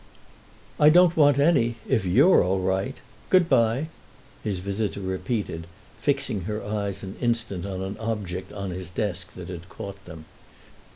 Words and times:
"I 0.79 0.89
don't 0.89 1.15
want 1.15 1.37
any—if 1.37 2.05
you're 2.05 2.43
all 2.43 2.57
right. 2.59 2.95
Good 3.29 3.47
by," 3.47 3.89
his 4.43 4.57
visitor 4.57 4.99
repeated, 4.99 5.67
fixing 6.01 6.45
her 6.45 6.65
eyes 6.65 7.03
an 7.03 7.15
instant 7.21 7.67
on 7.67 7.83
an 7.83 7.97
object 7.99 8.51
on 8.51 8.71
his 8.71 8.89
desk 8.89 9.33
that 9.33 9.49
had 9.49 9.69
caught 9.69 10.03
them. 10.05 10.25